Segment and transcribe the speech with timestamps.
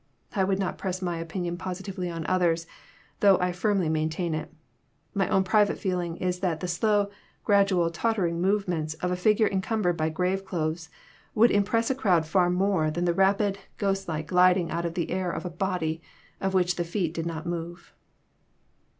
[0.35, 2.65] I would not press my opinion positively on others,
[3.19, 4.51] though I firmly mantain it.
[5.13, 7.11] My own private feeling is that the slow,
[7.43, 10.89] gradual, tottering movements of a figure encumbered by grave clothes
[11.35, 15.29] would impress a crowd far more than the rapid, ghost like gliding out in air
[15.29, 16.01] of a body,
[16.41, 17.93] of which the feet did not move.